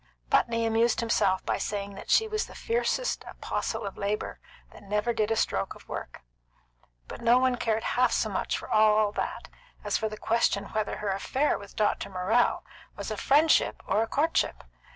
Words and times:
Putney 0.31 0.65
amused 0.65 0.99
himself 0.99 1.45
by 1.45 1.59
saying 1.59 1.93
that 1.93 2.09
she 2.09 2.27
was 2.27 2.47
the 2.47 2.55
fiercest 2.55 3.23
apostle 3.27 3.85
of 3.85 3.99
labour 3.99 4.39
that 4.71 4.81
never 4.81 5.13
did 5.13 5.29
a 5.29 5.35
stroke 5.35 5.75
of 5.75 5.87
work; 5.87 6.21
but 7.07 7.21
no 7.21 7.37
one 7.37 7.55
cared 7.55 7.83
half 7.83 8.11
so 8.11 8.27
much 8.27 8.57
for 8.57 8.67
all 8.67 9.11
that 9.11 9.47
as 9.83 9.97
for 9.99 10.09
the 10.09 10.17
question 10.17 10.69
whether 10.69 10.97
her 10.97 11.09
affair 11.11 11.55
with 11.55 11.75
Dr. 11.75 12.09
Morrell 12.09 12.63
was 12.97 13.11
a 13.11 13.15
friendship 13.15 13.83
or 13.85 14.01
a 14.01 14.07
courtship. 14.07 14.63